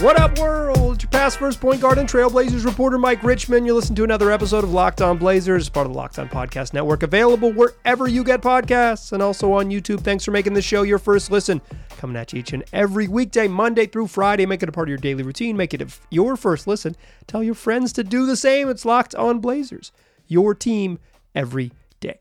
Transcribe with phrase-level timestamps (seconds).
[0.00, 0.94] What up, world?
[0.94, 3.66] It's Your past first point guard and Trailblazers reporter Mike Richman.
[3.66, 6.72] You listen to another episode of Locked On Blazers, part of the Locked On Podcast
[6.72, 10.00] Network, available wherever you get podcasts and also on YouTube.
[10.02, 11.60] Thanks for making the show your first listen.
[11.96, 14.46] Coming at you each and every weekday, Monday through Friday.
[14.46, 15.56] Make it a part of your daily routine.
[15.56, 16.94] Make it your first listen.
[17.26, 18.68] Tell your friends to do the same.
[18.68, 19.90] It's Locked On Blazers,
[20.28, 21.00] your team
[21.34, 22.20] every day.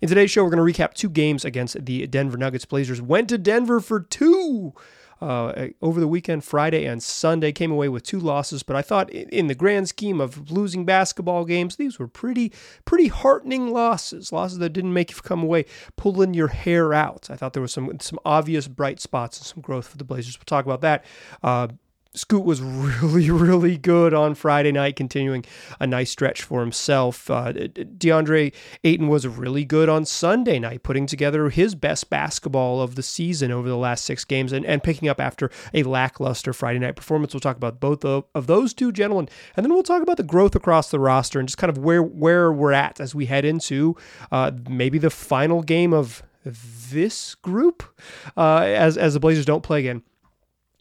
[0.00, 2.66] In today's show, we're going to recap two games against the Denver Nuggets.
[2.66, 4.74] Blazers went to Denver for two
[5.20, 8.62] uh, over the weekend, Friday and Sunday, came away with two losses.
[8.62, 12.52] But I thought, in the grand scheme of losing basketball games, these were pretty,
[12.84, 14.32] pretty heartening losses.
[14.32, 15.64] Losses that didn't make you come away
[15.96, 17.28] pulling your hair out.
[17.30, 20.38] I thought there was some some obvious bright spots and some growth for the Blazers.
[20.38, 21.04] We'll talk about that.
[21.42, 21.68] Uh,
[22.14, 25.44] Scoot was really, really good on Friday night, continuing
[25.80, 27.28] a nice stretch for himself.
[27.28, 28.54] Uh, DeAndre
[28.84, 33.50] Ayton was really good on Sunday night, putting together his best basketball of the season
[33.50, 37.34] over the last six games and, and picking up after a lackluster Friday night performance.
[37.34, 40.22] We'll talk about both of, of those two gentlemen, and then we'll talk about the
[40.22, 43.44] growth across the roster and just kind of where, where we're at as we head
[43.44, 43.96] into
[44.30, 47.82] uh, maybe the final game of this group
[48.36, 50.02] uh, as, as the Blazers don't play again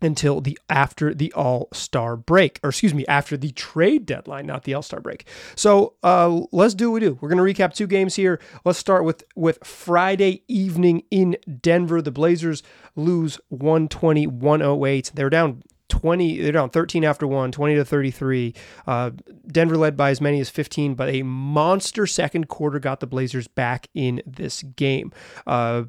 [0.04, 4.64] until the after the All Star break, or excuse me, after the trade deadline, not
[4.64, 5.26] the All Star break.
[5.56, 7.18] So uh, let's do what we do.
[7.22, 8.40] We're going to recap two games here.
[8.66, 12.02] Let's start with with Friday evening in Denver.
[12.02, 12.64] The Blazers
[12.96, 15.12] lose 120 108.
[15.16, 18.56] They're down 20 they're down 13 after 1 20 to 33
[18.88, 19.12] uh,
[19.46, 23.48] denver led by as many as 15 but a monster second quarter got the blazers
[23.48, 25.12] back in this game
[25.46, 25.84] uh,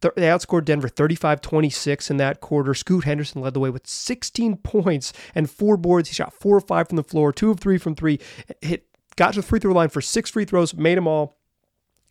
[0.00, 2.74] they outscored Denver 35 26 in that quarter.
[2.74, 6.08] Scoot Henderson led the way with 16 points and four boards.
[6.08, 8.18] He shot four or five from the floor, two of three from three,
[8.60, 11.37] hit, got to the free throw line for six free throws, made them all.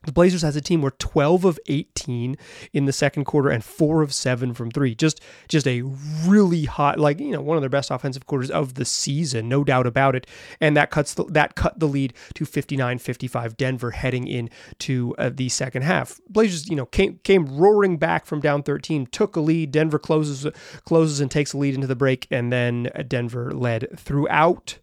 [0.04, 2.38] The Blazers as a team were 12 of 18
[2.72, 4.96] in the second quarter and 4 of 7 from 3.
[4.96, 5.20] Just
[5.50, 8.86] just a really hot like, you know, one of their best offensive quarters of the
[8.86, 10.26] season, no doubt about it.
[10.62, 15.50] And that cuts the, that cut the lead to 59-55 Denver heading into uh, the
[15.50, 16.22] second half.
[16.30, 19.72] Blazers, you know, came came roaring back from down 13, took a lead.
[19.72, 20.48] Denver closes
[20.86, 24.78] closes and takes a lead into the break and then Denver led throughout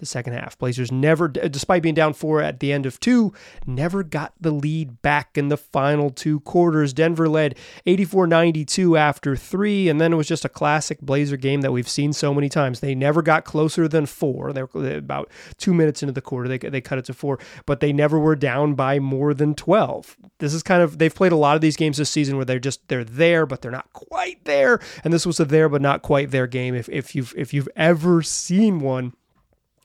[0.00, 0.58] the second half.
[0.58, 3.32] Blazers never, despite being down four at the end of two,
[3.66, 6.92] never got the lead back in the final two quarters.
[6.92, 7.56] Denver led
[7.86, 11.88] 84 92 after three, and then it was just a classic Blazer game that we've
[11.88, 12.80] seen so many times.
[12.80, 14.52] They never got closer than four.
[14.52, 17.80] They were about two minutes into the quarter, they, they cut it to four, but
[17.80, 20.16] they never were down by more than 12.
[20.38, 22.58] This is kind of, they've played a lot of these games this season where they're
[22.58, 24.80] just, they're there, but they're not quite there.
[25.04, 26.74] And this was a there, but not quite there game.
[26.74, 29.14] If, if you've, if you've ever seen one,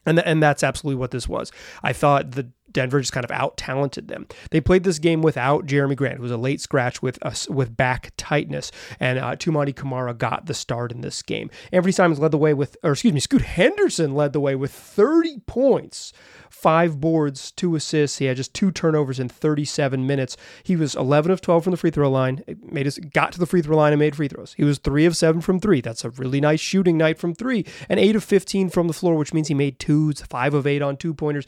[0.06, 1.52] and, th- and that's absolutely what this was.
[1.84, 4.28] I thought the Denver just kind of out talented them.
[4.52, 7.18] They played this game without Jerami Grant, who was a late scratch with
[7.50, 11.50] with back tightness, and uh, Toumani Camara got the start in this game.
[11.72, 14.72] Anfernee Simons led the way with, or excuse me, Scoot Henderson led the way with
[14.72, 16.14] 30 points
[16.56, 18.18] five boards, two assists.
[18.18, 20.38] He had just two turnovers in 37 minutes.
[20.64, 22.44] He was 11 of 12 from the free throw line.
[22.64, 24.54] Made his got to the free throw line and made free throws.
[24.54, 25.82] He was three of seven from three.
[25.82, 27.66] That's a really nice shooting night from three.
[27.90, 30.82] And eight of 15 from the floor, which means he made twos, five of eight
[30.82, 31.46] on two pointers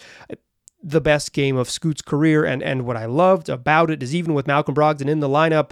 [0.81, 2.45] the best game of Scoot's career.
[2.45, 5.71] And and what I loved about it is even with Malcolm Brogdon in the lineup,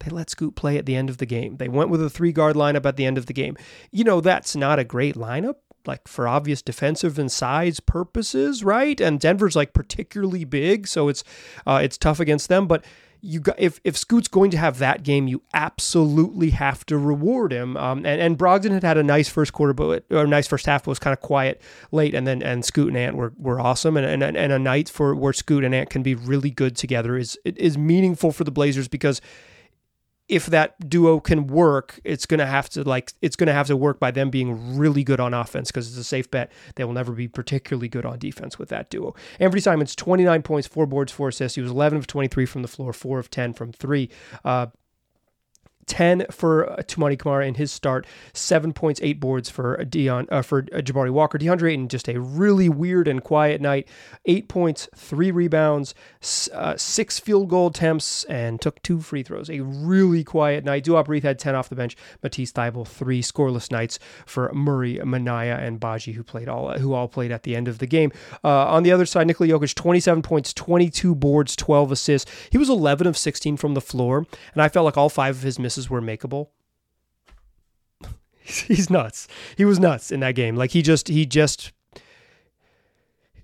[0.00, 1.56] they let Scoot play at the end of the game.
[1.56, 3.56] They went with a three guard lineup at the end of the game.
[3.90, 5.56] You know, that's not a great lineup,
[5.86, 9.00] like for obvious defensive and size purposes, right?
[9.00, 11.22] And Denver's like particularly big, so it's
[11.66, 12.66] uh, it's tough against them.
[12.66, 12.84] But
[13.22, 17.52] you got if if Scoot's going to have that game, you absolutely have to reward
[17.52, 17.76] him.
[17.76, 20.66] Um, and and Brogdon had had a nice first quarter, but or a nice first
[20.66, 21.60] half, but was kind of quiet
[21.92, 22.14] late.
[22.14, 23.96] And then and Scoot and Ant were were awesome.
[23.96, 27.16] And and and a night for where Scoot and Ant can be really good together
[27.16, 29.20] is is meaningful for the Blazers because
[30.30, 33.98] if that duo can work, it's gonna have to like it's gonna have to work
[33.98, 37.12] by them being really good on offense because it's a safe bet they will never
[37.12, 39.14] be particularly good on defense with that duo.
[39.40, 41.56] Anfernee Simons, 29 points, four boards, four assists.
[41.56, 44.08] He was 11 of 23 from the floor, four of 10 from three.
[44.44, 44.68] Uh,
[45.90, 50.40] 10 for uh, Toumani Camara in his start, seven points, eight boards for Dion uh,
[50.40, 51.36] for uh, Jabari Walker.
[51.36, 53.88] DeAndre Ayton just a really weird and quiet night.
[54.24, 55.94] Eight points, three rebounds,
[56.54, 59.50] uh, six field goal attempts, and took two free throws.
[59.50, 60.84] A really quiet night.
[60.84, 61.96] Duop Reath had 10 off the bench.
[62.22, 67.08] Matisse Thybulle, three scoreless nights for Murray, Minaya, and Badji, who played all who all
[67.08, 68.12] played at the end of the game.
[68.44, 72.30] Uh, on the other side, Nikola Jokic, 27 points, 22 boards, 12 assists.
[72.50, 75.42] He was 11 of 16 from the floor, and I felt like all five of
[75.42, 76.48] his misses misses were makeable.
[78.42, 79.28] He's nuts.
[79.56, 80.56] He was nuts in that game.
[80.56, 81.72] Like he just he just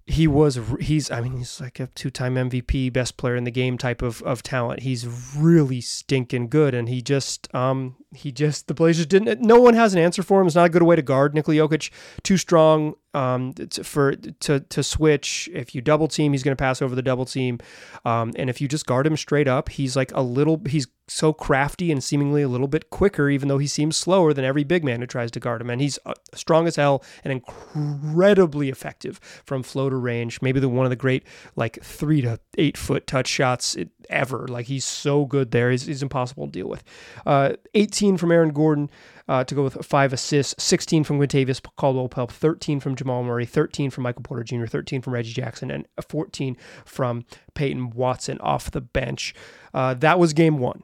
[0.04, 3.50] he he was he's I mean he's like a two-time MVP, best player in the
[3.50, 4.80] game type of of talent.
[4.80, 5.06] He's
[5.36, 9.40] really stinking good, and he just um he just the Blazers didn't.
[9.40, 10.46] No one has an answer for him.
[10.46, 11.90] It's not a good way to guard Nikola Jokic.
[12.22, 15.48] Too strong um, to, for to to switch.
[15.52, 17.58] If you double team, he's going to pass over the double team,
[18.04, 20.60] um, and if you just guard him straight up, he's like a little.
[20.68, 24.44] He's so crafty and seemingly a little bit quicker, even though he seems slower than
[24.44, 25.70] every big man who tries to guard him.
[25.70, 30.42] And he's uh, strong as hell and incredibly effective from floater range.
[30.42, 31.24] Maybe the one of the great
[31.54, 33.76] like three to eight foot touch shots
[34.10, 34.46] ever.
[34.48, 35.70] Like he's so good there.
[35.70, 36.82] He's, he's impossible to deal with.
[37.24, 38.90] Uh, 18 from Aaron Gordon
[39.28, 43.46] uh, to go with five assists, 16 from Kentavious Caldwell Pope, 13 from Jamal Murray,
[43.46, 47.24] 13 from Michael Porter Jr., 13 from Reggie Jackson, and 14 from
[47.54, 49.34] Peyton Watson off the bench.
[49.74, 50.82] Uh, that was game one.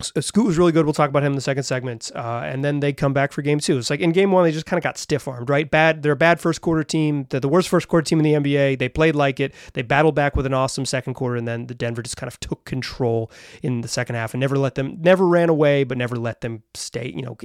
[0.00, 0.84] Uh, Scoot was really good.
[0.84, 2.10] We'll talk about him in the second segment.
[2.14, 3.78] Uh, and then they come back for game two.
[3.78, 5.70] It's like in game one, they just kind of got stiff armed, right?
[5.70, 6.02] Bad.
[6.02, 7.26] They're a bad first quarter team.
[7.30, 8.78] They're the worst first quarter team in the NBA.
[8.78, 9.54] They played like it.
[9.74, 12.38] They battled back with an awesome second quarter, and then the Denver just kind of
[12.40, 13.30] took control
[13.62, 16.62] in the second half and never let them, never ran away, but never let them
[16.74, 17.12] stay.
[17.14, 17.36] You know,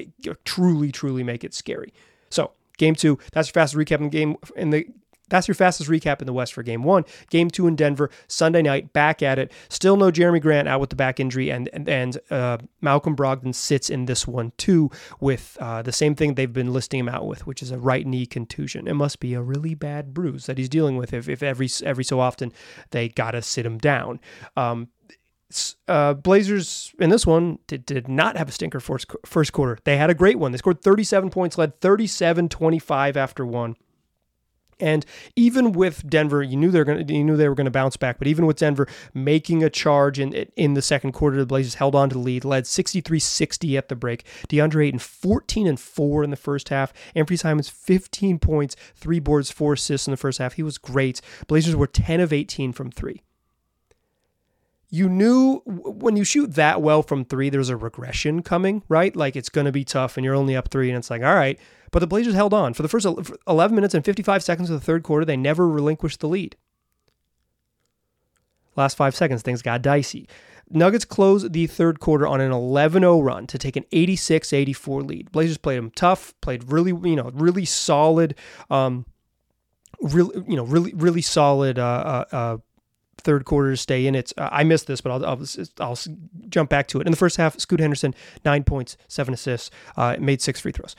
[0.46, 1.94] truly, truly make it scary.
[2.30, 3.20] So game two.
[3.32, 4.88] That's your fast recap in the game in the
[5.34, 7.06] that's your fastest recap in the West for game one.
[7.32, 9.52] Game two in Denver, Sunday night, back at it.
[9.68, 13.56] Still no Jerami Grant out with the back injury, and and, and uh, Malcolm Brogdon
[13.56, 17.26] sits in this one too with uh, the same thing they've been listing him out
[17.26, 18.88] with, which is a right knee contusion.
[18.88, 22.04] It must be a really bad bruise that he's dealing with if, if every every
[22.04, 22.54] so often
[22.92, 24.20] they gotta sit him down.
[24.56, 24.90] Um,
[25.88, 29.80] uh, Blazers in this one did, did not have a stinker first, first quarter.
[29.84, 30.52] They had a great one.
[30.52, 33.76] They scored 37 points, led 37 25 after one.
[34.80, 35.06] And
[35.36, 37.98] even with Denver, you knew they were going you knew they were going to bounce
[37.98, 38.18] back.
[38.18, 41.96] But even with Denver making a charge in in the second quarter, the Blazers held
[41.96, 44.26] on to the lead, led 63-60 at the break.
[44.50, 46.94] DeAndre Ayton 14 and 4 in the first half.
[47.16, 50.54] Anfernee Simons 15 points, 3 boards, 4 assists in the first half.
[50.54, 51.22] He was great.
[51.48, 53.22] Blazers were 10 of 18 from 3
[54.94, 59.16] you knew when you shoot that well from three, there's a regression coming, right?
[59.16, 61.34] Like it's going to be tough and you're only up three, and it's like, all
[61.34, 61.60] right.
[61.94, 62.74] But the Blazers held on.
[62.74, 63.06] For the first
[63.48, 66.58] 11 minutes and 55 seconds of the third quarter, they never relinquished the lead.
[68.76, 70.28] Last five seconds, things got dicey.
[70.72, 75.32] Nuggets close the third quarter on an 11-0 run to take an 86-84 lead.
[75.32, 78.34] Blazers played them tough, played really, you know, really solid,
[78.72, 79.06] um,
[80.02, 82.58] really, you know, really, really solid uh, uh, uh
[83.20, 84.34] third quarter to stay in it.
[84.36, 85.46] Uh, I missed this, but I'll, I'll,
[85.80, 86.00] I'll
[86.50, 87.06] jump back to it.
[87.06, 90.96] In the first half, Scoot Henderson nine points, seven assists, uh, made six free throws.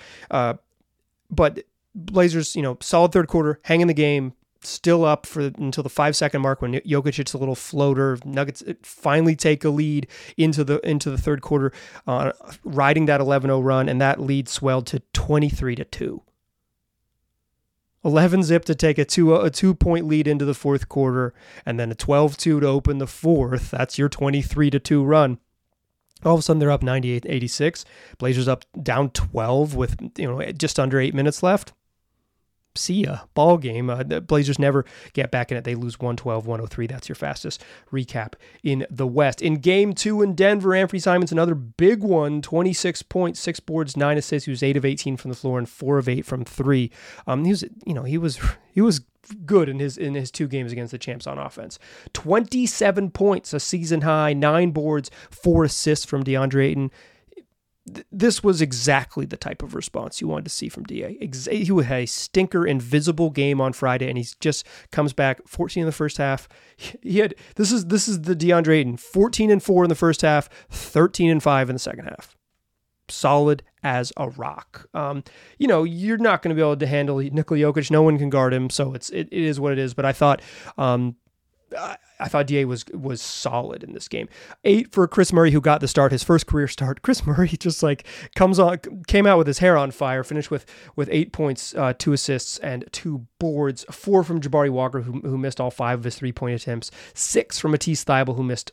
[1.31, 4.35] But Blazers, you know, solid third quarter, hanging the game,
[4.67, 8.19] still up for until the five second mark when Jokic hits a little floater.
[8.25, 10.07] Nuggets uh, finally take a lead
[10.37, 11.73] into the into the third quarter,
[12.07, 12.33] uh,
[12.65, 16.23] riding that 11-0 run, and that lead swelled to 23 to two.
[18.05, 21.33] 11 zip to take a two a two point lead into the fourth quarter,
[21.65, 23.71] and then a 12 2 to open the fourth.
[23.71, 25.39] That's your 23 to 2 run.
[26.25, 27.85] All of a sudden, they're up 98 86.
[28.19, 31.73] Blazers up down 12 with you know just under eight minutes left
[32.77, 33.21] see ya.
[33.35, 33.89] Ball game.
[33.91, 35.65] Uh, the Blazers never get back in it.
[35.65, 36.87] They lose 112 103.
[36.87, 39.43] That's your fastest recap in the West.
[39.43, 44.19] In game two in Denver, Anfernee Simons, another big one 26 points, six boards, nine
[44.19, 44.47] assists.
[44.47, 46.91] He was 8 of 18 from the floor and 4 of 8 from three.
[47.27, 48.41] Um, he was, you know, he was,
[48.73, 49.01] he was
[49.47, 51.79] good in his in his two games against the champs on offense.
[52.13, 56.91] 27 points, a season high, nine boards, four assists from DeAndre Ayton
[58.11, 61.19] this was exactly the type of response you wanted to see from Da.
[61.21, 65.87] He had a stinker invisible game on Friday, and he just comes back 14 in
[65.87, 66.49] the first half.
[67.03, 70.23] He had this is this is the DeAndre Ayton 14 and four in the first
[70.23, 72.35] half, 13 and five in the second half.
[73.09, 74.89] Solid as a rock.
[74.95, 75.23] Um,
[75.59, 77.91] you know, you're not going to be able to handle Nikola Jokic.
[77.91, 79.95] No one can guard him, so it's it, it is what it is.
[79.95, 80.43] But I thought
[80.77, 81.17] um,
[81.77, 84.29] I thought Da was was solid in this game.
[84.65, 87.03] Eight for Kris Murray, who got the start, his first career start.
[87.03, 90.25] Kris Murray just like comes on, came out with his hair on fire.
[90.25, 93.85] Finished with with eight points, uh, two assists, and two boards.
[93.91, 96.91] Four from Jabari Walker, who, who missed all five of his three point attempts.
[97.13, 98.73] Six from Matisse Thybulle, who missed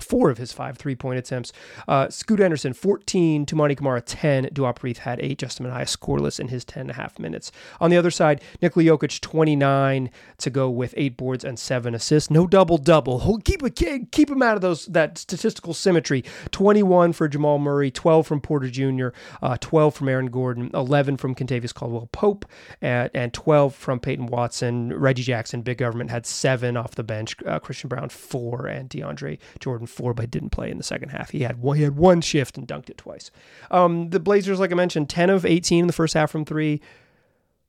[0.00, 1.52] four of his five three point attempts.
[1.88, 3.46] Uh, Scoot Henderson, 14.
[3.46, 4.46] Toumani Camara, 10.
[4.46, 5.38] Duop Reath had eight.
[5.38, 7.52] Justin Minaya scoreless in his 10 and a half minutes.
[7.80, 12.30] On the other side, Nikola Jokic, 29 to go with eight boards and seven assists.
[12.30, 13.40] No double double.
[13.44, 16.24] Keep a keep him out of those that statistical symmetry.
[16.50, 19.08] 21 for Jamal Murray, 12 from Porter Jr.,
[19.42, 22.44] uh, 12 from Aaron Gordon, 11 from Kentavious Caldwell Pope,
[22.80, 24.92] and, and 12 from Peyton Watson.
[24.92, 27.36] Reggie Jackson, big government, had seven off the bench.
[27.44, 31.30] Uh, Christian Braun, four, and DeAndre Jordan four, but didn't play in the second half.
[31.30, 33.30] He had one, he had one shift and dunked it twice.
[33.70, 36.80] Um, the Blazers, like I mentioned, ten of eighteen in the first half from three.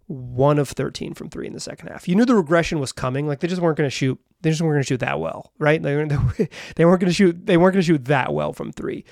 [0.07, 2.07] one of 13 from three in the second half.
[2.07, 3.27] You knew the regression was coming.
[3.27, 4.17] Like they just weren't going to shoot.
[4.41, 5.81] They just weren't going to shoot that well, right?
[5.81, 5.95] They,
[6.75, 7.45] they weren't going to shoot.
[7.45, 9.03] They weren't going to shoot that well from three.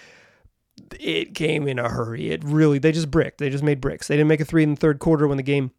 [1.00, 2.30] It came in a hurry.
[2.32, 2.80] It really.
[2.80, 3.40] They just bricked.
[3.40, 4.08] They just made bricks.
[4.08, 5.72] They didn't make a three in the third quarter when the game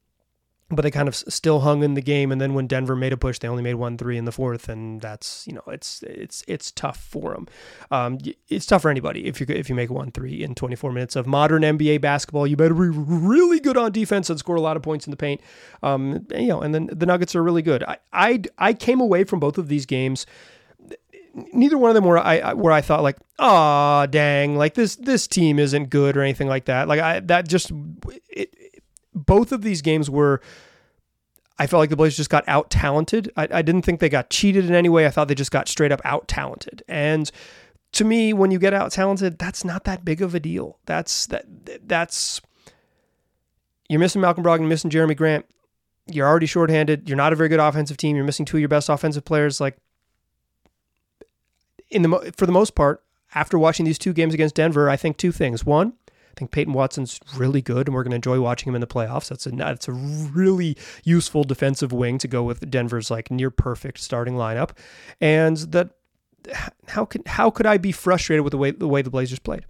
[0.69, 3.17] but they kind of still hung in the game and then when denver made a
[3.17, 6.43] push they only made one three in the fourth and that's you know it's it's
[6.49, 7.47] it's tough for them
[7.91, 8.19] um,
[8.49, 11.27] it's tough for anybody if you if you make one three in 24 minutes of
[11.27, 12.47] modern nba basketball.
[12.47, 15.17] You better be really good on defense and score a lot of points in the
[15.17, 15.41] paint.
[15.83, 17.85] Um, you know and then the nuggets are really good.
[17.85, 20.27] I i, I came away from both of these games
[21.53, 25.27] neither one of them were I where I thought like, ah, dang, like this this
[25.27, 26.89] team isn't good or anything like that.
[26.89, 27.73] Like I that just
[28.29, 28.55] it,
[29.27, 30.41] both of these games were
[31.59, 33.33] I felt like the Blazers just got out talented.
[33.37, 35.07] I, I, didn't think they got cheated in any way.
[35.07, 36.83] I thought they just got straight up out talented.
[36.87, 37.31] And
[37.93, 40.79] to me, when you get out talented, that's not that big of a deal.
[40.85, 41.47] That's that
[41.89, 42.43] that's
[43.89, 45.47] you're missing Malcolm Brogdon, missing Jerami Grant.
[46.07, 47.09] You're already shorthanded.
[47.09, 48.17] You're not a very good offensive team.
[48.17, 49.61] You're missing two of your best offensive players.
[49.61, 49.79] Like
[51.91, 53.03] in the for the most part,
[53.35, 55.65] after watching these two games against Denver, I think two things.
[55.65, 55.95] One,
[56.37, 59.29] think Peyton Watson's really good, and we're going to enjoy watching him in the playoffs.
[59.29, 63.99] That's a that's a really useful defensive wing to go with Denver's like near perfect
[63.99, 64.71] starting lineup,
[65.21, 65.91] and that
[66.89, 69.65] how can how could I be frustrated with the way the way the Blazers played?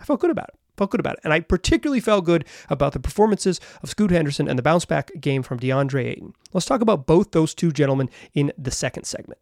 [0.00, 0.54] I felt good about it.
[0.76, 4.46] Felt good about it, and I particularly felt good about the performances of Scoot Henderson
[4.46, 6.34] and the bounce back game from DeAndre Ayton.
[6.52, 9.40] Let's talk about both those two gentlemen in the second segment.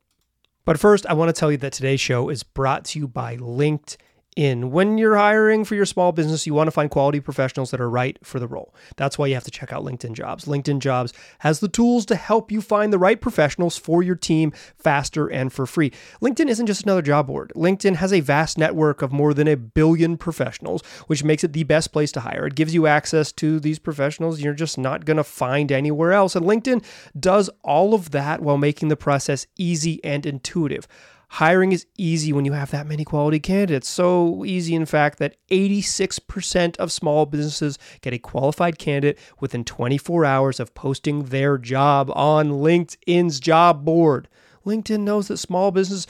[0.64, 3.37] But first, I want to tell you that today's show is brought to you by
[3.37, 3.96] LinkedIn
[4.37, 4.71] in.
[4.71, 7.91] When you're hiring for your small business, you want to find quality professionals that are
[7.91, 8.75] right for the role.
[8.97, 10.45] That's why you have to check out LinkedIn Jobs.
[10.45, 14.53] LinkedIn Jobs has the tools to help you find the right professionals for your team
[14.76, 15.93] faster and for free.
[16.21, 17.53] LinkedIn isn't just another job board.
[17.55, 21.64] LinkedIn has a vast network of more than a billion professionals, which makes it the
[21.64, 22.47] best place to hire.
[22.47, 26.37] It gives you access to these professionals you're just not going to find anywhere else.
[26.37, 26.85] And LinkedIn
[27.19, 30.87] does all of that while making the process easy and intuitive.
[31.35, 33.88] Hiring is easy when you have that many quality candidates.
[33.88, 40.25] So easy, in fact, that 86% of small businesses get a qualified candidate within 24
[40.25, 44.29] hours of posting their job on LinkedIn's job board.
[44.64, 46.07] LinkedIn knows that small business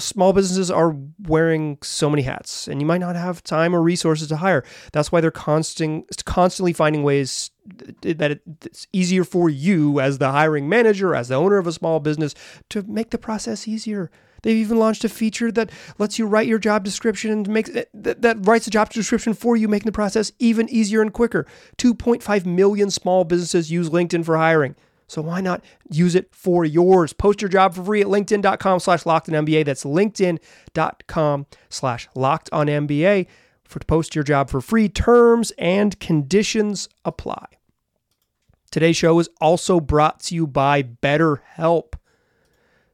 [0.00, 4.26] small businesses are wearing so many hats and you might not have time or resources
[4.26, 4.64] to hire.
[4.92, 7.52] That's why they're constant, constantly finding ways
[8.02, 12.00] that it's easier for you as the hiring manager, as the owner of a small
[12.00, 12.34] business
[12.70, 14.10] to make the process easier.
[14.42, 18.22] They've even launched a feature that lets you write your job description and makes that,
[18.22, 21.46] that writes the job description for you, making the process even easier and quicker.
[21.78, 24.74] 2.5 million small businesses use LinkedIn for hiring.
[25.08, 27.14] So why not use it for yours?
[27.14, 29.64] Post your job for free at linkedin.com slash locked on NBA.
[29.64, 33.26] That's linkedin.com slash locked on NBA
[33.64, 34.88] for to post your job for free.
[34.88, 37.46] Terms and conditions apply.
[38.70, 41.94] Today's show is also brought to you by BetterHelp.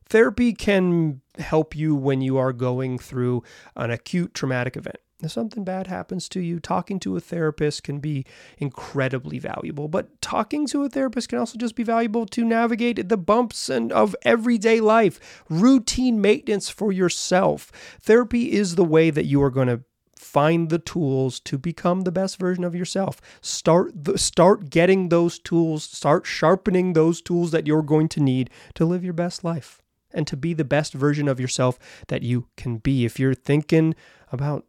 [0.06, 3.42] Therapy can help you when you are going through
[3.76, 4.96] an acute traumatic event.
[5.22, 8.26] If something bad happens to you, talking to a therapist can be
[8.58, 9.88] incredibly valuable.
[9.88, 13.92] But talking to a therapist can also just be valuable to navigate the bumps and
[13.92, 17.72] of everyday life, routine maintenance for yourself.
[18.00, 19.82] Therapy is the way that you are going to
[20.16, 23.20] find the tools to become the best version of yourself.
[23.40, 28.50] Start the, start getting those tools, start sharpening those tools that you're going to need
[28.74, 29.83] to live your best life
[30.14, 31.78] and to be the best version of yourself
[32.08, 33.04] that you can be.
[33.04, 33.94] If you're thinking
[34.32, 34.64] about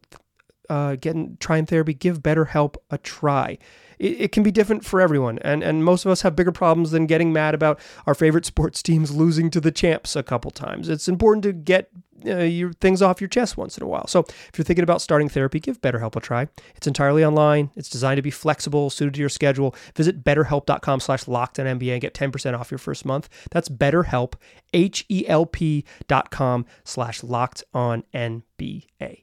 [0.68, 3.58] uh, getting trying therapy, give BetterHelp a try.
[3.98, 6.90] It, it, can be different for everyone, and and most of us have bigger problems
[6.90, 10.88] than getting mad about our favorite sports teams losing to the champs a couple times.
[10.88, 11.88] It's important to get
[12.24, 14.06] uh, your things off your chest once in a while.
[14.06, 16.48] So if you're thinking about starting therapy, give BetterHelp a try.
[16.74, 17.70] It's entirely online.
[17.76, 19.74] It's designed to be flexible, suited to your schedule.
[19.94, 23.28] Visit betterhelp.com slash locked on NBA and get 10% off your first month.
[23.50, 24.34] That's betterhelp,
[24.72, 29.22] H-E-L-P dot com slash locked on NBA.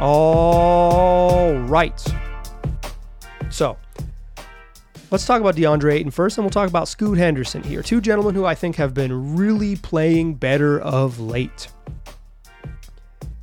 [0.00, 2.04] All right.
[3.50, 3.76] So
[5.12, 7.82] Let's talk about DeAndre Ayton first, and we'll talk about Scoot Henderson here.
[7.82, 11.68] Two gentlemen who I think have been really playing better of late.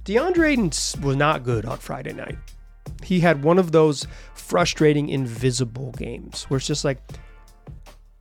[0.03, 0.71] DeAndre Ayton
[1.03, 2.39] was not good on Friday night.
[3.03, 6.97] He had one of those frustrating invisible games where it's just like,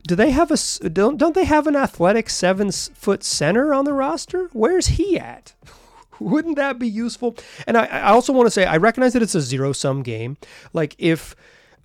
[0.07, 3.93] do they have a don't don't they have an athletic seven foot center on the
[3.93, 4.51] roster?
[4.53, 5.55] Where's he at?
[6.19, 7.35] Wouldn't that be useful?
[7.65, 10.37] And I, I also want to say I recognize that it's a zero sum game.
[10.71, 11.35] Like if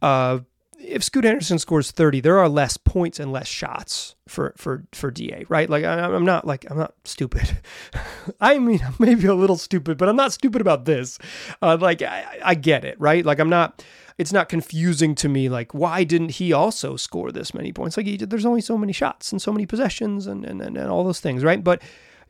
[0.03, 0.41] uh,
[0.87, 5.11] if Scoot Henderson scores 30, there are less points and less shots for for for
[5.11, 5.69] DA, right?
[5.69, 7.59] Like I, am not like I'm not stupid.
[8.41, 11.19] I mean, maybe a little stupid, but I'm not stupid about this.
[11.61, 13.25] Uh, like I, I, get it, right?
[13.25, 13.85] Like I'm not
[14.17, 18.07] it's not confusing to me like why didn't he also score this many points like
[18.07, 21.19] he, there's only so many shots and so many possessions and, and and all those
[21.19, 21.83] things right but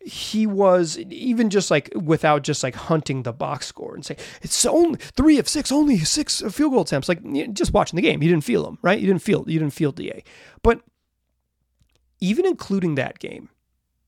[0.05, 4.67] he was even just like without just like hunting the box score and say it's
[4.67, 7.09] only three of six only six field goal attempts.
[7.09, 7.23] Like
[7.55, 8.99] just watching the game you didn't feel him right?
[8.99, 10.23] You didn't feel you didn't feel da
[10.63, 10.81] but
[12.21, 13.49] even including that game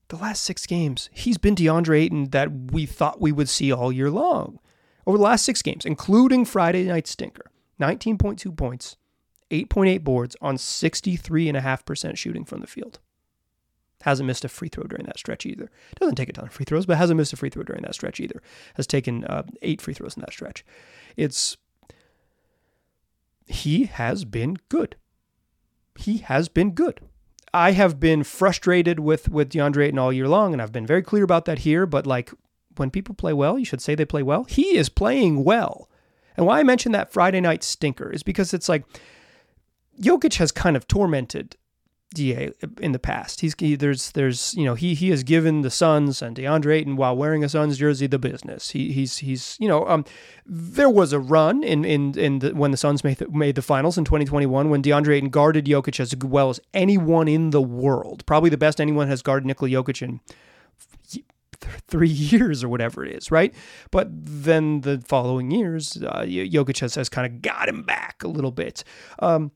[0.09, 3.91] the last six games he's been deandre ayton that we thought we would see all
[3.91, 4.59] year long.
[5.05, 8.97] Over the last six games including friday night stinker 19.2 points,
[9.51, 12.99] 8.8 boards on 63.5% shooting from the field.
[14.01, 15.69] Hasn't missed a free throw during that stretch either.
[15.99, 17.95] Doesn't take a ton of free throws, but hasn't missed a free throw during that
[17.95, 18.41] stretch either.
[18.75, 20.63] Has taken uh, eight free throws in that stretch.
[21.15, 21.57] It's
[23.47, 24.95] he has been good.
[25.95, 27.01] He has been good.
[27.53, 31.01] I have been frustrated with with DeAndre Ayton all year long, and I've been very
[31.01, 31.85] clear about that here.
[31.85, 32.31] But like
[32.75, 34.43] when people play well, you should say they play well.
[34.43, 35.89] He is playing well.
[36.35, 38.83] And why I mentioned that Friday night stinker is because it's like
[39.99, 41.55] Jokic has kind of tormented
[42.13, 43.41] Da in the past.
[43.41, 46.95] He's he, there's there's you know he he has given the Suns and DeAndre Ayton
[46.95, 48.69] while wearing a Suns jersey the business.
[48.69, 50.05] He he's he's you know um
[50.45, 53.61] there was a run in in in the, when the Suns made the, made the
[53.61, 58.25] finals in 2021 when DeAndre Ayton guarded Jokic as well as anyone in the world.
[58.25, 60.21] Probably the best anyone has guarded Nikola Jokic in
[61.87, 63.53] three years or whatever it is, right?
[63.91, 68.27] But then the following years, uh, Jokic has, has kind of got him back a
[68.27, 68.83] little bit.
[69.19, 69.51] Um,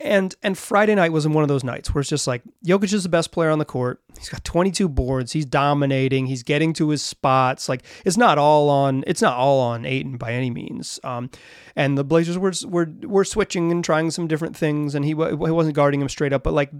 [0.00, 3.02] and and Friday night was one of those nights where it's just like Jokic is
[3.02, 4.00] the best player on the court.
[4.16, 5.32] He's got 22 boards.
[5.32, 6.26] He's dominating.
[6.26, 7.68] He's getting to his spots.
[7.68, 11.00] Like it's not all on it's not all on Ayton by any means.
[11.02, 11.30] Um,
[11.74, 15.14] and the Blazers were were were switching and trying some different things, and he, he
[15.14, 16.44] wasn't guarding him straight up.
[16.44, 16.70] But like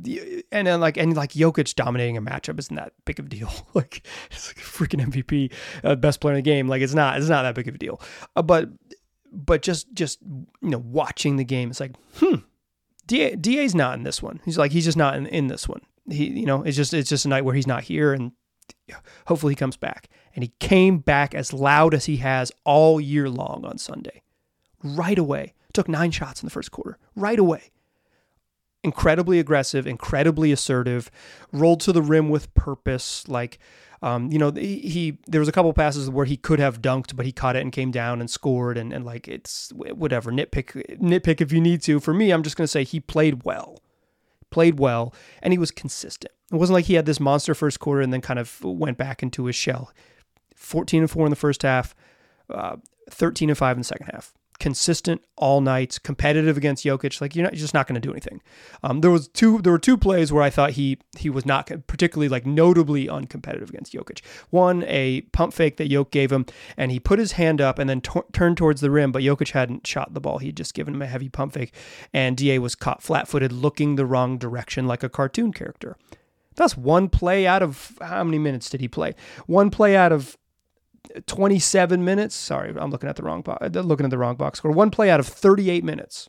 [0.53, 3.51] and then like and like Jokic dominating a matchup isn't that big of a deal.
[3.75, 6.69] like it's like freaking MVP, uh, best player in the game.
[6.69, 8.01] Like it's not it's not that big of a deal.
[8.37, 8.69] Uh, but
[9.33, 12.37] but just just you know watching the game, it's like hmm
[13.09, 14.41] DA, DA's not in this one.
[14.45, 15.81] He's like he's just not in, in this one.
[16.09, 18.33] He you know it's just it's just a night where he's not here, and
[19.27, 20.09] hopefully he comes back.
[20.35, 24.23] And he came back as loud as he has all year long on Sunday,
[24.85, 25.55] right away.
[25.73, 27.71] Took nine shots in the first quarter, right away.
[28.85, 31.11] Incredibly aggressive, incredibly assertive,
[31.53, 33.59] rolled to the rim with purpose, like
[34.01, 37.17] um, you know, he, he, there was a couple passes where he could have dunked,
[37.17, 40.99] but he caught it and came down and scored, and, and like it's whatever nitpick
[40.99, 41.99] nitpick if you need to.
[41.99, 43.83] For me, I'm just gonna say he played well,
[44.51, 45.13] played well,
[45.43, 46.33] and he was consistent.
[46.53, 49.23] It wasn't like he had this monster first quarter and then kind of went back
[49.23, 49.93] into his shell.
[50.55, 51.95] 14 and four in the first half,
[52.51, 52.77] uh,
[53.11, 57.21] 13 and five in the second half consistent all night, competitive against Jokic.
[57.21, 58.43] Like you're, not, you're just not going to do anything.
[58.83, 59.61] Um, there was two.
[59.63, 63.69] There were two plays where I thought he he was not particularly like notably uncompetitive
[63.69, 64.21] against Jokic.
[64.51, 67.89] One, a pump fake that Jokic gave him, and he put his hand up and
[67.89, 70.39] then turned towards the rim, but Jokic hadn't shot the ball.
[70.39, 71.75] He'd just given him a heavy pump fake,
[72.13, 75.97] and Da was caught flat-footed, looking the wrong direction like a cartoon character.
[76.57, 79.15] That's one play out of how many minutes did he play?
[79.47, 80.37] One play out of
[81.27, 82.35] 27 minutes.
[82.35, 83.69] Sorry, I'm looking at the wrong box.
[83.75, 84.73] Looking at the wrong box score.
[84.73, 86.29] One play out of 38 minutes.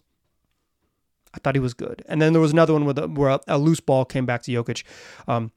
[1.33, 2.03] I thought he was good.
[2.07, 4.51] And then there was another one where, where a, a, loose ball came back to
[4.51, 4.83] Jokic.
[5.27, 5.51] Um,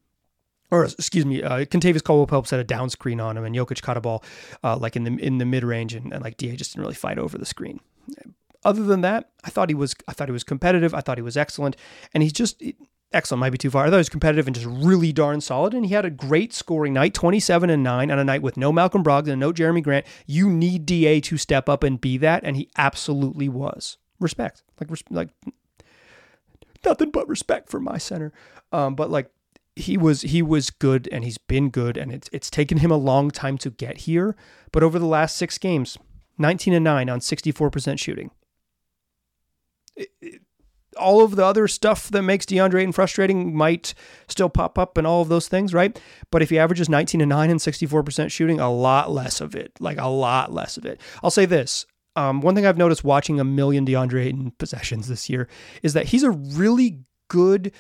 [0.71, 3.83] or excuse me, uh, Kentavious Caldwell Pope set a down screen on him, and Jokic
[3.83, 4.25] caught a ball
[4.65, 6.95] uh, like in the in the mid range, and, and like Da just didn't really
[6.95, 7.81] fight over the screen.
[8.65, 10.95] Other than that, I thought he was I thought he was competitive.
[10.95, 11.77] I thought he was excellent,
[12.15, 12.63] and he's just
[13.13, 13.85] excellent might be too far.
[13.85, 15.75] I thought he was competitive and just really darn solid.
[15.75, 18.73] And he had a great scoring night, 27 and 9 on a night with no
[18.73, 20.07] Malcolm Brogdon and no Jerami Grant.
[20.27, 22.45] You need DA to step up and be that.
[22.45, 23.99] And he absolutely was.
[24.21, 24.63] Respect.
[24.81, 25.29] Like, like
[26.85, 28.33] nothing but respect for my center.
[28.73, 29.31] Um, but like
[29.75, 32.97] he was he was good and he's been good and it's it's taken him a
[32.97, 34.37] long time to get here.
[34.71, 35.99] But over the last six games,
[36.39, 38.31] 19 and 9 on 64% shooting.
[39.97, 40.43] It, it,
[40.99, 43.95] all of the other stuff that makes DeAndre Ayton frustrating might
[44.29, 45.99] still pop up and all of those things, right?
[46.31, 49.73] But if he averages 19 and 9 and 64% shooting, a lot less of it,
[49.81, 51.01] like a lot less of it.
[51.23, 51.87] I'll say this.
[52.15, 55.49] Um, one thing I've noticed watching a million DeAndre Ayton possessions this year
[55.83, 57.73] is that he's a really good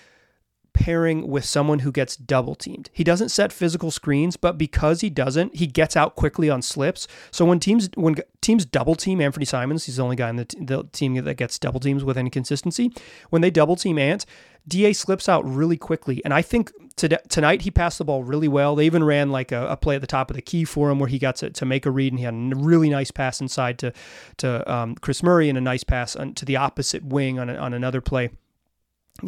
[0.72, 2.90] pairing with someone who gets double teamed.
[2.92, 7.06] He doesn't set physical screens, but because he doesn't, he gets out quickly on slips.
[7.30, 10.44] So when teams when teams double team Anfernee Simons, he's the only guy in the,
[10.44, 12.92] t- the team that gets double teams with any consistency.
[13.30, 14.26] When they double team Ant,
[14.66, 18.48] Da slips out really quickly, and I think to, tonight he passed the ball really
[18.48, 18.76] well.
[18.76, 20.98] They even ran like a, a, play at the top of the key for him
[20.98, 23.40] where he got to, to make a read, and he had a really nice pass
[23.40, 23.92] inside to
[24.38, 27.74] to um, Kris Murray and a nice pass to the opposite wing on a, on
[27.74, 28.30] another play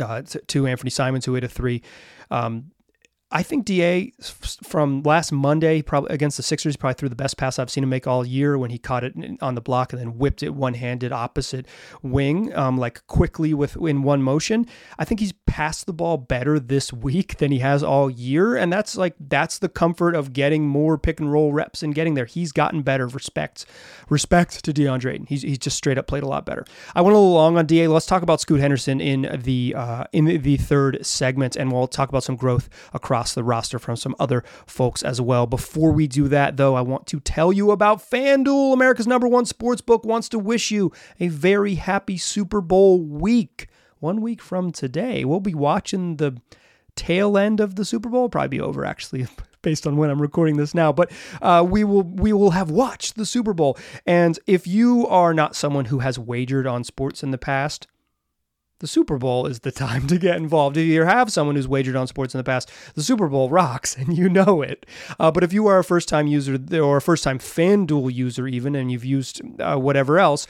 [0.01, 1.83] uh, to, Anfernee Simons, who hit a three.
[2.31, 2.73] Um,
[3.35, 4.13] I think Da
[4.63, 7.91] from last Monday, probably against the Sixers, probably threw the best pass I've seen him
[7.91, 10.75] make all year when he caught it on the block and then whipped it one
[10.75, 11.67] handed opposite
[12.01, 14.67] wing, um, like quickly with in one motion.
[15.01, 18.73] I think he's passed the ball better this week than he has all year, and
[18.73, 22.27] that's like that's the comfort of getting more pick and roll reps and getting there.
[22.27, 23.09] He's gotten better.
[23.09, 23.67] Respect,
[24.09, 25.27] respect to DeAndre.
[25.29, 26.65] He's he's just straight up played a lot better.
[26.95, 27.89] I went a little long on Da.
[27.89, 32.09] Let's talk about Scoot Henderson in the uh, in the third segment, and we'll talk
[32.11, 35.47] about some growth across the roster from some other folks as well.
[35.47, 39.47] Before we do that, though, I want to tell you about FanDuel, America's number one
[39.47, 43.69] sports book, wants to wish you a very happy Super Bowl week.
[44.01, 46.37] One week from today, we'll be watching the
[46.97, 48.29] tail end of the Super Bowl.
[48.29, 49.27] Probably be over actually,
[49.63, 50.93] based on when I'm recording this now.
[50.93, 51.11] But
[51.41, 53.79] uh, we will we will have watched the Super Bowl.
[54.07, 57.87] And if you are not someone who has wagered on sports in the past,
[58.81, 60.77] the Super Bowl is the time to get involved.
[60.77, 63.97] If you have someone who's wagered on sports in the past, the Super Bowl rocks
[63.99, 64.87] and you know it.
[65.19, 68.47] Uh, but if you are a first time user or a first time FanDuel user,
[68.49, 70.47] even, and you've used uh, whatever else,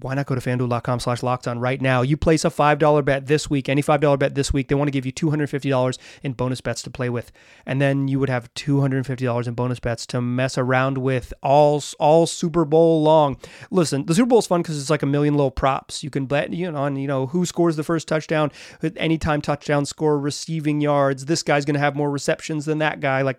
[0.00, 2.02] why not go to fanduel.com slash locked on right now?
[2.02, 4.92] You place a $5 bet this week, any $5 bet this week, they want to
[4.92, 7.32] give you $250 in bonus bets to play with.
[7.64, 12.26] And then you would have $250 in bonus bets to mess around with all, all
[12.26, 13.38] Super Bowl long.
[13.70, 16.02] Listen, the Super Bowl is fun because it's like a million little props.
[16.02, 18.50] You can bet you know, on, you know, who scores the first touchdown,
[18.96, 21.26] anytime touchdown score, receiving yards.
[21.26, 23.22] This guy's going to have more receptions than that guy.
[23.22, 23.38] Like,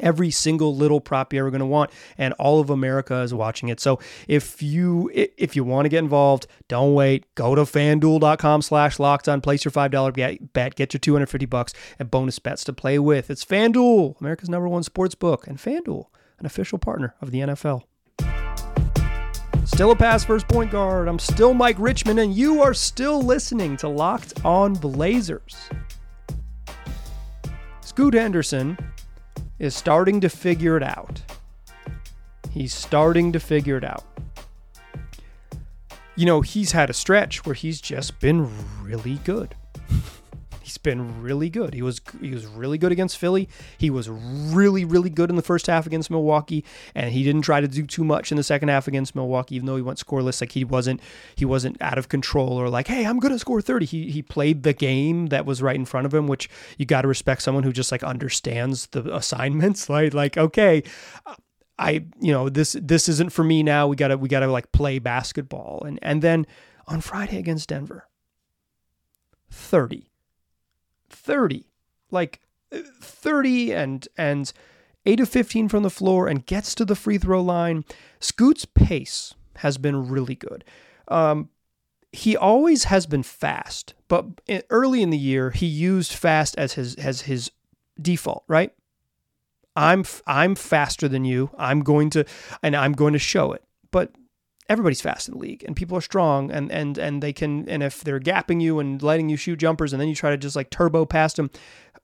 [0.00, 3.68] every single little prop you're ever going to want and all of america is watching
[3.68, 3.80] it.
[3.80, 7.32] So if you if you want to get involved don't wait.
[7.34, 9.40] Go to fanduel.com slash locked on.
[9.40, 13.30] Place your $5 bet get your 250 bucks and bonus bets to play with.
[13.30, 16.06] It's fanduel america's number one sports book and fanduel
[16.38, 17.84] an official partner of the nfl
[19.66, 21.08] Still a pass first point guard.
[21.08, 25.68] I'm still Mike Richman, and you are still listening to Locked On Blazers.
[27.80, 28.78] Scoot Henderson
[29.58, 31.22] is starting to figure it out.
[32.50, 34.04] He's starting to figure it out.
[36.14, 38.48] You know, he's had a stretch where he's just been
[38.82, 39.54] really good.
[40.66, 41.74] He's been really good.
[41.74, 43.48] He was he was really good against Philly.
[43.78, 47.60] He was really really good in the first half against Milwaukee, and he didn't try
[47.60, 49.54] to do too much in the second half against Milwaukee.
[49.54, 51.00] Even though he went scoreless, like he wasn't
[51.36, 53.86] he wasn't out of control or like, hey, I'm gonna score 30.
[53.86, 57.02] He he played the game that was right in front of him, which you got
[57.02, 59.86] to respect someone who just like understands the assignments.
[59.96, 60.82] Like like okay.
[61.78, 63.86] I you know this this isn't for me now.
[63.86, 66.46] We gotta we gotta like play basketball and and then
[66.88, 68.08] on Friday against Denver,
[69.48, 70.10] thirty
[71.08, 71.66] 30.
[72.10, 72.40] Like
[72.72, 74.52] 30 and and
[75.04, 77.84] 8 of 15 from the floor and gets to the free throw line.
[78.20, 80.64] Scoot's pace has been really good.
[81.08, 81.50] Um,
[82.12, 84.26] he always has been fast, but
[84.70, 87.50] early in the year he used fast as his as his
[88.00, 88.72] default, right?
[89.76, 91.50] I'm I'm faster than you.
[91.58, 92.24] I'm going to
[92.62, 93.62] and I'm going to show it.
[93.90, 94.12] But
[94.68, 97.82] everybody's fast in the league and people are strong and and and they can and
[97.82, 100.56] if they're gapping you and letting you shoot jumpers and then you try to just
[100.56, 101.50] like turbo past them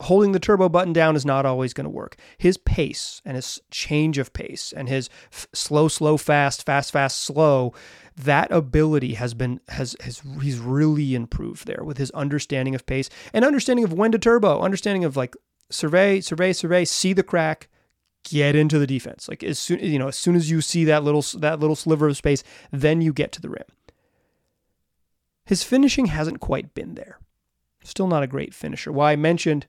[0.02, 2.16] holding the turbo button down is not always going to work.
[2.36, 7.20] His pace and his change of pace and his f- slow slow fast fast fast
[7.20, 7.72] slow
[8.16, 13.08] that ability has been has has he's really improved there with his understanding of pace
[13.32, 15.34] and understanding of when to turbo understanding of like
[15.70, 17.68] survey survey survey see the crack
[18.24, 19.28] get into the defense.
[19.28, 22.08] Like as soon you know, as soon as you see that little that little sliver
[22.08, 23.64] of space, then you get to the rim.
[25.44, 27.18] His finishing hasn't quite been there.
[27.84, 28.92] Still not a great finisher.
[28.92, 29.66] Why I mentioned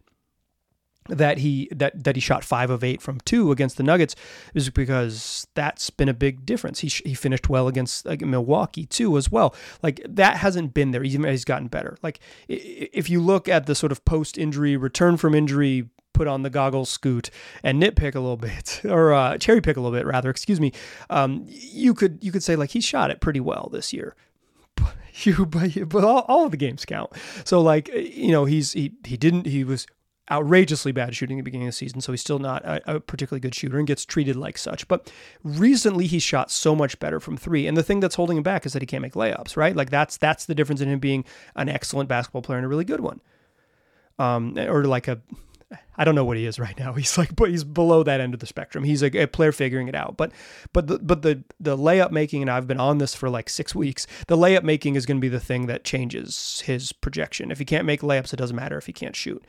[1.10, 4.16] that he that that he shot five of eight from two against the Nuggets
[4.54, 6.80] is because that's been a big difference.
[6.80, 9.54] He he finished well against like, Milwaukee too as well.
[9.82, 11.04] Like that hasn't been there.
[11.04, 11.98] He's, he's gotten better.
[12.02, 16.44] Like if you look at the sort of post injury return from injury put on
[16.44, 17.30] the goggles scoot
[17.64, 20.72] and nitpick a little bit or uh, cherry pick a little bit rather excuse me
[21.10, 24.16] um, you could you could say like he shot it pretty well this year
[24.76, 24.96] but
[25.26, 27.12] you but, but all, all of the games count
[27.44, 29.86] so like you know he's he he didn't he was
[30.32, 33.00] outrageously bad shooting at the beginning of the season, so he's still not a, a,
[33.00, 34.88] particularly good shooter and gets treated like such.
[34.88, 35.12] But
[35.44, 38.66] recently, he's shot so much better from three, and the thing that's holding him back
[38.66, 39.58] is that he can't make layups.
[39.58, 42.70] Right, like that's that's the difference in him being an excellent basketball player and a
[42.70, 43.20] really good one,
[44.18, 45.22] um, or like a
[45.98, 46.94] I don't know what he is right now.
[47.04, 48.84] He's like, but he's below that end of the spectrum.
[48.84, 50.18] He's a, a, player figuring it out.
[50.18, 50.32] But,
[50.72, 53.76] but the, but the the layup making, and I've been on this for like six
[53.76, 54.08] weeks.
[54.28, 57.52] The layup making is going to be the thing that changes his projection.
[57.52, 59.44] If he can't make layups, it doesn't matter if he can't shoot.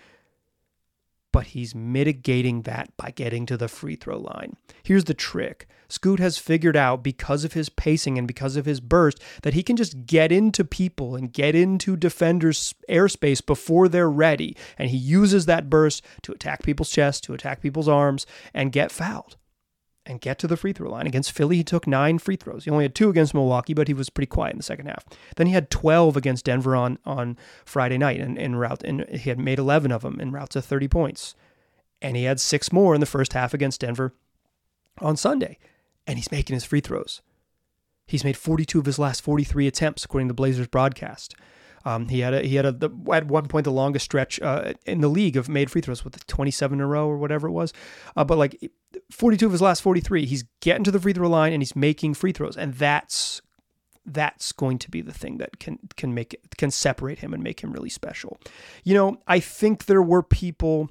[1.35, 4.57] But he's mitigating that by getting to the free throw line.
[4.85, 8.79] Here's the trick Scoot has figured out because of his pacing and because of his
[8.79, 14.09] burst that he can just get into people and get into defenders' airspace before they're
[14.09, 14.57] ready.
[14.79, 18.93] And he uses that burst to attack people's chests, to attack people's arms, and get
[18.93, 19.37] fouled
[20.07, 21.07] and get to the free throw line.
[21.07, 22.65] Against Philly, he took nine free throws.
[22.65, 25.05] He only had two against Milwaukee, but he was pretty quiet in the second half.
[25.37, 29.31] Then he had 12 against Denver on, on Friday night and in route, and he
[29.31, 31.35] had made 11 of them in route to 30 points.
[32.03, 34.15] And he had six more in the first half against Denver
[35.01, 35.59] on Sunday
[36.07, 37.23] and he's making his free throws.
[38.07, 41.35] He's made 42 of his last 43 attempts, according to the Blazers broadcast.
[41.85, 44.73] Um, he had a, he had a, the, at one point the longest stretch uh,
[44.87, 47.53] in the league of made free throws with 27 in a row or whatever it
[47.53, 47.73] was.
[48.17, 48.73] Uh, but like
[49.11, 52.15] 42 of his last 43, he's getting to the free throw line and he's making
[52.15, 53.43] free throws, and that's
[54.07, 57.61] that's going to be the thing that can can make can separate him and make
[57.61, 58.39] him really special.
[58.83, 60.91] You know, I think there were people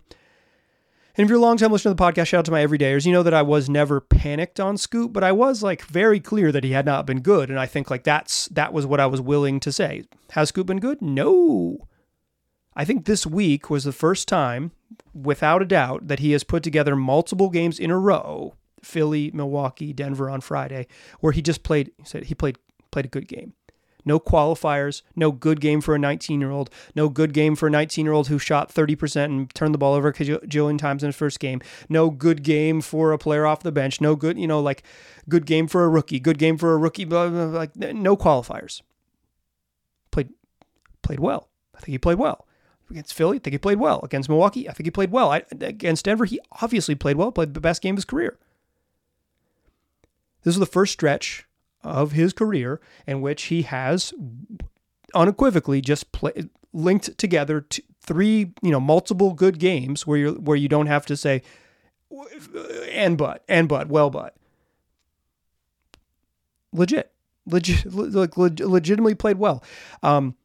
[1.15, 3.05] and if you're a long time listener to the podcast, shout out to my everydayers.
[3.05, 6.51] You know that I was never panicked on Scoot, but I was like very clear
[6.51, 7.49] that he had not been good.
[7.49, 10.03] And I think like that's that was what I was willing to say.
[10.31, 11.01] Has Scoot been good?
[11.01, 11.87] No.
[12.75, 14.71] I think this week was the first time,
[15.13, 18.55] without a doubt, that he has put together multiple games in a row.
[18.81, 20.87] Philly, Milwaukee, Denver on Friday,
[21.19, 21.91] where he just played.
[21.97, 22.57] He said he played
[22.91, 23.53] played a good game.
[24.05, 27.71] No qualifiers, no good game for a 19 year old, no good game for a
[27.71, 31.07] 19 year old who shot 30% and turned the ball over a jillion times in
[31.07, 34.47] his first game, no good game for a player off the bench, no good, you
[34.47, 34.83] know, like
[35.29, 38.17] good game for a rookie, good game for a rookie, blah, blah, blah, like no
[38.17, 38.81] qualifiers.
[40.11, 40.29] Played,
[41.01, 41.49] played well.
[41.75, 42.47] I think he played well.
[42.89, 44.01] Against Philly, I think he played well.
[44.03, 45.31] Against Milwaukee, I think he played well.
[45.31, 48.37] I, against Denver, he obviously played well, played the best game of his career.
[50.43, 51.47] This was the first stretch
[51.83, 54.13] of his career in which he has
[55.13, 56.31] unequivocally just play,
[56.73, 61.05] linked together to three, you know, multiple good games where you where you don't have
[61.05, 61.41] to say
[62.91, 64.35] and but and but well but.
[66.71, 67.11] Legit.
[67.45, 69.63] Legit like legitimately played well.
[70.01, 70.35] Um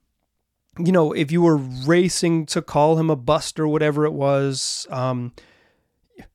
[0.78, 4.86] you know if you were racing to call him a bust or whatever it was
[4.90, 5.32] um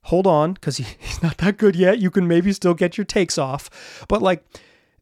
[0.04, 2.00] hold on because he, he's not that good yet.
[2.00, 4.06] You can maybe still get your takes off.
[4.08, 4.44] But like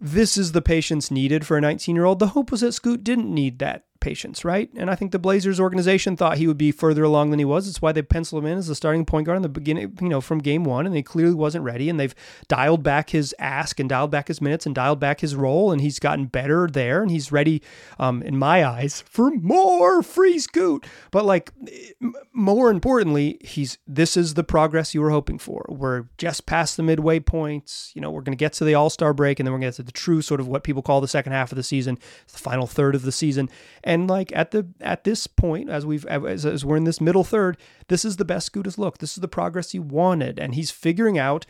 [0.02, 2.20] this is the patience needed for a 19 year old.
[2.20, 4.70] The hope was that Scoot didn't need that patience, right?
[4.76, 7.70] And I think the Blazers organization thought he would be further along than he was.
[7.70, 10.10] It's why they penciled him in as the starting point guard in the beginning, you
[10.10, 11.90] know, from game one, and he clearly wasn't ready.
[11.90, 12.16] And they've
[12.50, 15.80] dialed back his ask and dialed back his minutes and dialed back his role, and
[15.80, 17.62] he's gotten better there, and he's ready,
[17.98, 20.86] um, in my eyes, for more free scoot.
[21.12, 21.52] But like,
[22.34, 25.66] more importantly, he's this is the progress you were hoping for.
[25.70, 27.92] We're just past the midway points.
[27.96, 29.72] You know, we're going to get to the All Star break, and then we're going
[29.72, 31.64] to get to the true sort of what people call the second half of the
[31.64, 31.98] season,
[32.32, 33.50] the final third of the season
[34.10, 37.58] like at the at this point, as we've as, as we're in this middle third,
[37.88, 39.00] this is the best Scoot's look.
[39.00, 41.46] This is the progress he wanted, and he's figuring out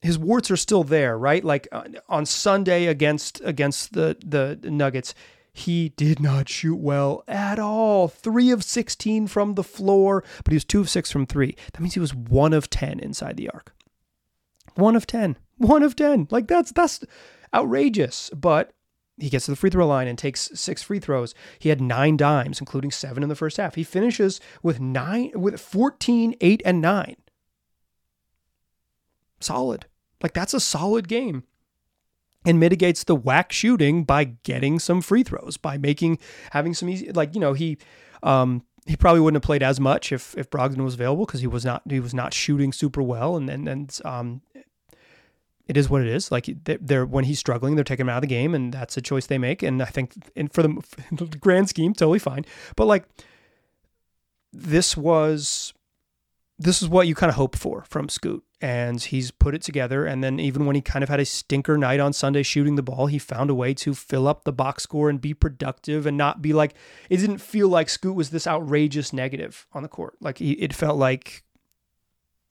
[0.00, 1.44] his warts are still there, right?
[1.44, 5.14] Like uh, on Sunday against against the the Nuggets,
[5.52, 8.08] he did not shoot well at all.
[8.08, 11.56] Three of sixteen from the floor, but he was two of six from three.
[11.72, 13.74] That means he was one of ten inside the arc.
[14.74, 15.36] One of ten.
[15.56, 16.28] One of ten.
[16.30, 17.04] Like that's that's
[17.54, 18.30] outrageous.
[18.30, 18.72] But
[19.18, 21.34] he gets to the free throw line and takes six free throws.
[21.58, 23.74] He had nine dimes, including seven in the first half.
[23.74, 27.16] He finishes with nine, with 14, 8, and 9.
[29.40, 29.86] Solid.
[30.22, 31.44] Like that's a solid game.
[32.44, 36.18] And mitigates the whack shooting by getting some free throws, by making
[36.52, 37.78] having some easy like, you know, he
[38.22, 41.46] um he probably wouldn't have played as much if if Brogdon was available because he
[41.46, 44.42] was not he was not shooting super well and and, and um
[45.66, 46.30] it is what it is.
[46.30, 49.02] Like they're when he's struggling, they're taking him out of the game, and that's a
[49.02, 49.62] choice they make.
[49.62, 52.44] And I think, in for the, the grand scheme, totally fine.
[52.76, 53.04] But like
[54.52, 55.74] this was,
[56.58, 60.06] this is what you kind of hope for from Scoot, and he's put it together.
[60.06, 62.82] And then even when he kind of had a stinker night on Sunday shooting the
[62.82, 66.16] ball, he found a way to fill up the box score and be productive and
[66.16, 66.74] not be like
[67.10, 70.14] it didn't feel like Scoot was this outrageous negative on the court.
[70.20, 71.42] Like he, it felt like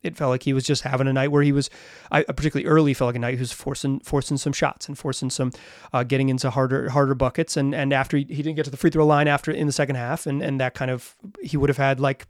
[0.05, 1.69] it felt like he was just having a night where he was,
[2.11, 5.29] I particularly early felt like a night he was forcing forcing some shots and forcing
[5.29, 5.51] some,
[5.93, 7.57] uh, getting into harder harder buckets.
[7.57, 9.73] And and after he, he didn't get to the free throw line after in the
[9.73, 12.27] second half, and and that kind of he would have had like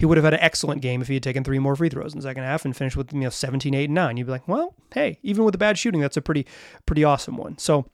[0.00, 2.14] he would have had an excellent game if he had taken three more free throws
[2.14, 4.30] in the second half and finished with you know 17 8 and 9 you'd be
[4.30, 6.46] like well hey even with the bad shooting that's a pretty
[6.86, 7.84] pretty awesome one so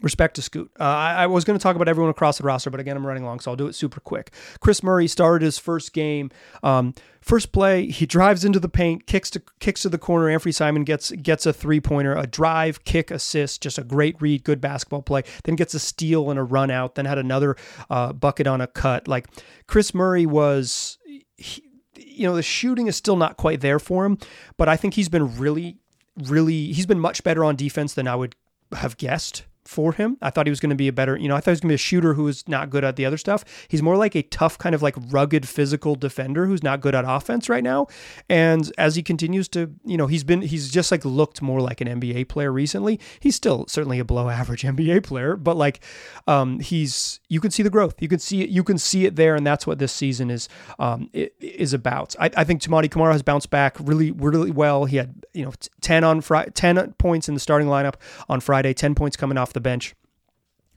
[0.00, 0.70] Respect to Scoot.
[0.78, 3.06] Uh, I, I, was going to talk about everyone across the roster, but again, I'm
[3.06, 4.32] running long, so I'll do it super quick.
[4.60, 6.30] Kris Murray started his first game.
[6.62, 10.26] Um, first play, he drives into the paint, kicks to kicks to the corner.
[10.26, 14.44] Anfernee Simon gets gets a three pointer, a drive, kick, assist, just a great read,
[14.44, 15.22] good basketball play.
[15.44, 16.94] Then gets a steal and a run out.
[16.94, 17.56] Then had another
[17.90, 19.08] uh, bucket on a cut.
[19.08, 19.26] Like
[19.66, 20.98] Kris Murray was.
[21.36, 21.62] He,
[21.96, 24.18] you know, the shooting is still not quite there for him,
[24.56, 25.78] but I think he's been really,
[26.16, 28.34] really, he's been much better on defense than I would
[28.72, 30.16] have guessed for him.
[30.22, 31.60] I thought he was going to be a better, you know, I thought he was
[31.60, 33.44] going to be a shooter who was not good at the other stuff.
[33.68, 37.04] He's more like a tough, kind of like rugged physical defender who's not good at
[37.06, 37.86] offense right now.
[38.30, 41.82] And as he continues to, you know, he's been, he's just like looked more like
[41.82, 42.98] an NBA player recently.
[43.20, 45.80] He's still certainly a below average NBA player, but like,
[46.26, 48.00] um, he's, you can see the growth.
[48.00, 49.34] You can see it, you can see it there.
[49.34, 52.16] And that's what this season is, um, is about.
[52.18, 54.86] I, I think Toumani Camara has bounced back really, really well.
[54.86, 55.52] He had, you know,
[55.82, 57.96] 10 on Friday, 10 points in the starting lineup
[58.30, 59.94] on Friday, 10 points coming off the the bench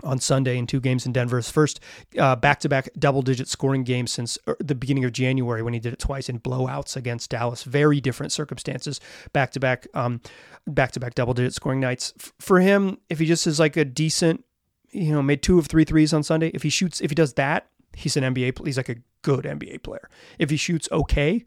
[0.04, 1.80] on Sunday in two games in Denver's first
[2.16, 5.80] back to back double digit scoring game since er, the beginning of January when he
[5.80, 7.64] did it twice in blowouts against Dallas.
[7.64, 9.00] Very different circumstances,
[9.32, 9.88] back to back,
[10.68, 12.14] back to back double digit scoring nights.
[12.20, 14.44] F- for him, if he just is like a decent,
[14.90, 17.34] you know, made two of three threes on Sunday, if he shoots, if he does
[17.34, 20.10] that, he's an NBA, he's like a good NBA player.
[20.40, 21.46] If he shoots okay,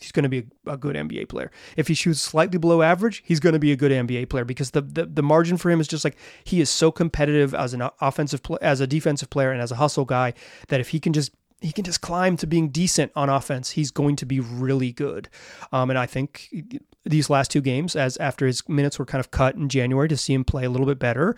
[0.00, 1.50] he's going to be a, a, good NBA player.
[1.76, 4.72] If he shoots slightly below average, he's going to be a good NBA player because
[4.72, 7.88] the, the the margin for him is just like he is so competitive as an
[8.00, 10.34] offensive as a defensive player and as a hustle guy
[10.68, 13.70] that if he can just he can just climb to being decent on offense.
[13.70, 15.28] He's going to be really good.
[15.72, 16.54] Um, and I think
[17.04, 20.16] these last two games, as after his minutes were kind of cut in January, to
[20.16, 21.34] see him play a little bit better,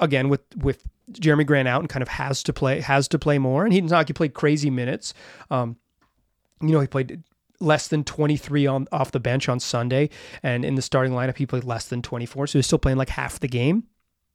[0.00, 3.38] again with with Jerami Grant out and kind of has to play has to play
[3.38, 3.64] more.
[3.64, 5.14] And he's not he played crazy minutes.
[5.50, 5.76] Um,
[6.60, 7.22] you know, he played
[7.60, 10.10] less than 23 on off the bench on Sunday,
[10.42, 13.10] and in the starting lineup he played less than 24, so he's still playing like
[13.10, 13.84] half the game.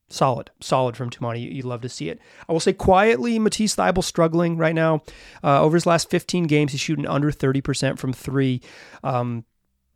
[0.08, 1.42] Solid, solid from Toumani.
[1.42, 2.20] You, you love to see it.
[2.48, 5.02] I will say quietly, Matisse Thybulle struggling right now.
[5.44, 8.62] Uh, over his last 15 games, he's shooting under 30% from three.
[9.04, 9.46] Um,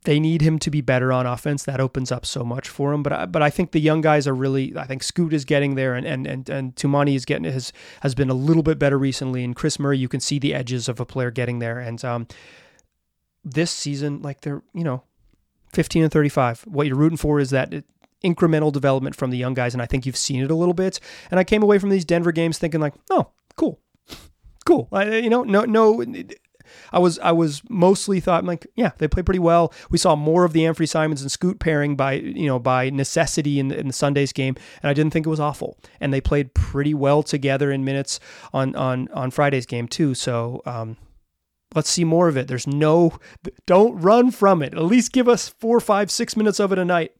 [0.04, 1.64] they need him to be better on offense.
[1.64, 3.02] That opens up so much for him.
[3.02, 4.76] But I, but I think the young guys are really.
[4.76, 8.14] I think Scoot is getting there, and and and and Toumani is getting has has
[8.14, 9.44] been a little bit better recently.
[9.44, 11.78] And Kris Murray, you can see the edges of a player getting there.
[11.78, 12.26] And um,
[13.44, 15.02] this season, like they're, you know,
[15.72, 16.62] 15 and 35.
[16.62, 17.72] What you're rooting for is that
[18.24, 19.74] incremental development from the young guys.
[19.74, 21.00] And I think you've seen it a little bit.
[21.30, 23.80] And I came away from these Denver games thinking like, oh, cool,
[24.64, 24.88] cool.
[24.92, 26.04] I, you know, no, no,
[26.92, 29.72] I was I was mostly thought like yeah they play pretty well.
[29.90, 33.58] We saw more of the Anfernee Simons and Scoot pairing by you know by necessity
[33.58, 35.78] in the, in the Sunday's game, and I didn't think it was awful.
[36.00, 38.20] And they played pretty well together in minutes
[38.52, 40.14] on on on Friday's game too.
[40.14, 40.96] So um,
[41.74, 42.48] Let's see more of it.
[42.48, 43.18] There's no,
[43.66, 44.74] don't run from it.
[44.74, 47.12] At least give us four, five, six minutes of it a night,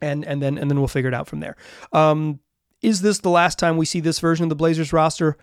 [0.00, 1.56] and and then and then we'll figure it out from there.
[1.92, 2.40] Um,
[2.82, 5.36] is this the last time we see this version of the Blazers roster?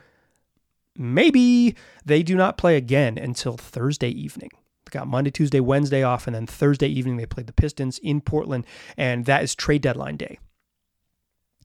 [0.95, 4.51] Maybe they do not play again until Thursday evening.
[4.85, 8.21] They got Monday, Tuesday, Wednesday off, and then Thursday evening they play the Pistons in
[8.21, 8.65] Portland,
[8.97, 10.39] and that is trade deadline day.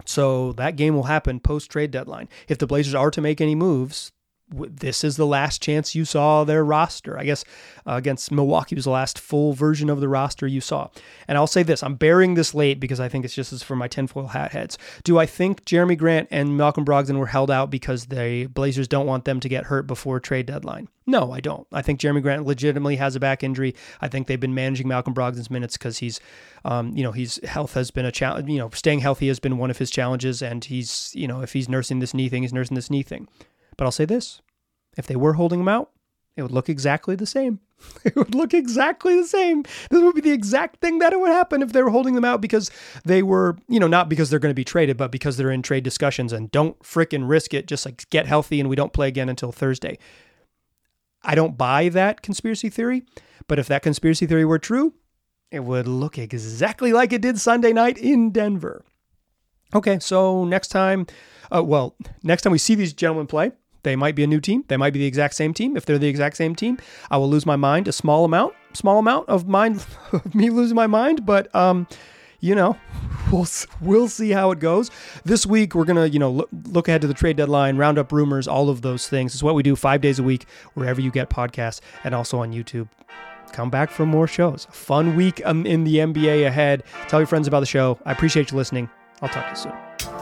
[0.04, 2.28] So that game will happen post trade deadline.
[2.48, 4.12] If the Blazers are to make any moves,
[4.50, 7.18] this is the last chance you saw their roster.
[7.18, 7.44] I guess
[7.86, 10.88] uh, against Milwaukee was the last full version of the roster you saw.
[11.26, 13.76] And I'll say this I'm bearing this late because I think it's just as for
[13.76, 14.78] my tinfoil hat heads.
[15.04, 19.06] Do I think Jerami Grant and Malcolm Brogdon were held out because the Blazers don't
[19.06, 20.88] want them to get hurt before trade deadline?
[21.08, 21.66] No, I don't.
[21.72, 23.74] I think Jerami Grant legitimately has a back injury.
[24.00, 26.20] I think they've been managing Malcolm Brogdon's minutes because he's,
[26.64, 28.48] um, you know, his health has been a challenge.
[28.48, 31.52] You know, staying healthy has been one of his challenges, and he's, you know, if
[31.52, 33.28] he's nursing this knee thing, he's nursing this knee thing.
[33.76, 34.40] But I'll say this
[34.96, 35.90] if they were holding him out,
[36.36, 37.60] it would look exactly the same.
[38.04, 39.64] It would look exactly the same.
[39.90, 42.24] This would be the exact thing that it would happen if they were holding them
[42.24, 42.70] out because
[43.04, 45.60] they were, you know, not because they're going to be traded, but because they're in
[45.60, 47.66] trade discussions and don't fricking risk it.
[47.66, 49.98] Just like get healthy and we don't play again until Thursday.
[51.22, 53.02] I don't buy that conspiracy theory,
[53.48, 54.94] but if that conspiracy theory were true,
[55.50, 58.84] it would look exactly like it did Sunday night in Denver.
[59.74, 61.06] Okay, so next time,
[61.54, 63.52] uh, well, next time we see these gentlemen play,
[63.86, 64.64] they might be a new team.
[64.66, 65.76] They might be the exact same team.
[65.76, 66.76] If they're the exact same team,
[67.08, 70.74] I will lose my mind a small amount, small amount of mind, of me losing
[70.74, 71.24] my mind.
[71.24, 71.86] But um,
[72.40, 72.76] you know,
[73.32, 73.46] we'll
[73.80, 74.90] we'll see how it goes.
[75.24, 78.10] This week we're gonna you know look, look ahead to the trade deadline, round up
[78.10, 79.34] rumors, all of those things.
[79.34, 82.52] It's what we do five days a week wherever you get podcasts and also on
[82.52, 82.88] YouTube.
[83.52, 84.66] Come back for more shows.
[84.72, 86.82] fun week um, in the NBA ahead.
[87.06, 88.00] Tell your friends about the show.
[88.04, 88.90] I appreciate you listening.
[89.22, 90.15] I'll talk to you soon.